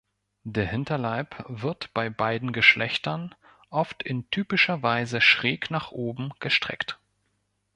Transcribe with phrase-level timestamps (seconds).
[0.45, 3.35] Der Hinterleib wird bei beiden Geschlechtern
[3.69, 6.97] oft in typischer Weise schräg nach oben gestreckt.